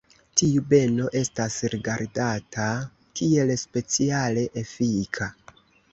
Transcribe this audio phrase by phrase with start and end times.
[0.39, 2.67] Tiu beno estas rigardata
[3.21, 5.33] kiel speciale efika.